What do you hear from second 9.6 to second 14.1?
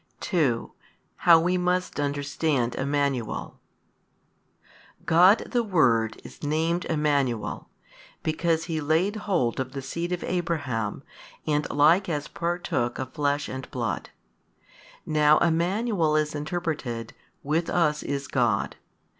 the seed of Abraham and like as partook of flesh and blood.